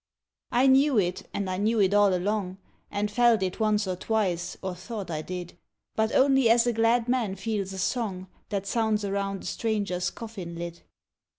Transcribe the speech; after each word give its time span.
I 0.51 0.65
knew 0.65 0.97
it, 0.97 1.29
and 1.31 1.47
I 1.47 1.57
knew 1.57 1.79
it 1.79 1.93
all 1.93 2.11
along,— 2.11 2.57
And 2.91 3.11
felt 3.11 3.43
it 3.43 3.59
once 3.59 3.85
or 3.85 3.95
twice, 3.95 4.57
or 4.63 4.73
thought 4.73 5.11
I 5.11 5.21
did; 5.21 5.59
But 5.95 6.11
only 6.15 6.49
as 6.49 6.65
a 6.65 6.73
glad 6.73 7.07
man 7.07 7.35
feels 7.35 7.71
a 7.71 7.77
song 7.77 8.25
That 8.49 8.65
sounds 8.65 9.05
around 9.05 9.43
a 9.43 9.45
stranger's 9.45 10.09
coffin 10.09 10.55
lid. 10.55 10.81